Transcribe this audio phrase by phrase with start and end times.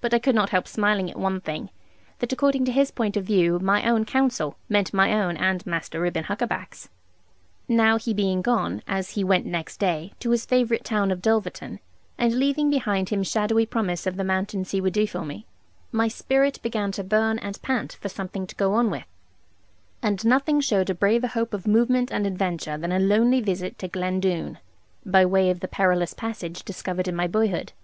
[0.00, 1.68] But I could not help smiling at one thing,
[2.20, 6.00] that according to his point of view my own counsel meant my own and Master
[6.00, 6.88] Reuben Huckaback's.
[7.68, 11.78] Now he being gone, as he went next day, to his favourite town of Dulverton,
[12.16, 15.44] and leaving behind him shadowy promise of the mountains he would do for me,
[15.92, 19.04] my spirit began to burn and pant for something to go on with;
[20.00, 23.88] and nothing showed a braver hope of movement and adventure than a lonely visit to
[23.88, 24.58] Glen Doone,
[25.04, 27.74] by way of the perilous passage discovered in my boyhood.